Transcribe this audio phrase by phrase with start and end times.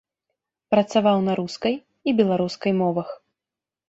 [0.75, 1.75] Працаваў на рускай
[2.07, 3.13] і беларускай мовах.